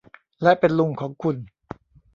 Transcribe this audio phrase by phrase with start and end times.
[0.43, 1.35] และเป็นลุงของคุณ